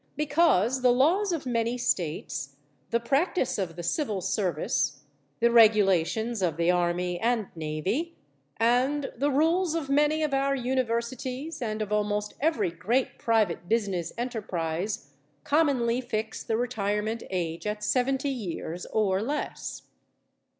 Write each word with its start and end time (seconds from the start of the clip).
Because 0.17 0.81
the 0.81 0.91
laws 0.91 1.31
of 1.31 1.45
many 1.45 1.77
states, 1.77 2.55
the 2.89 2.99
practice 2.99 3.59
of 3.59 3.75
the 3.75 3.83
Civil 3.83 4.19
Service, 4.19 5.03
the 5.39 5.51
regulations 5.51 6.41
of 6.41 6.57
the 6.57 6.71
Army 6.71 7.19
and 7.19 7.49
Navy, 7.55 8.15
and 8.57 9.11
the 9.15 9.29
rules 9.29 9.75
of 9.75 9.91
many 9.91 10.23
of 10.23 10.33
our 10.33 10.55
universities 10.55 11.61
and 11.61 11.83
of 11.83 11.91
almost 11.93 12.33
every 12.39 12.71
great 12.71 13.19
private 13.19 13.69
business 13.69 14.11
enterprise, 14.17 15.11
commonly 15.43 16.01
fix 16.01 16.41
the 16.43 16.57
retirement 16.57 17.21
age 17.29 17.67
at 17.67 17.83
seventy 17.83 18.29
years 18.31 18.87
or 18.87 19.21
less. 19.21 19.83